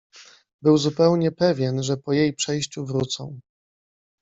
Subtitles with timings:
[0.61, 3.39] Był zupełnie pewien, że po jej przejściu wrócą.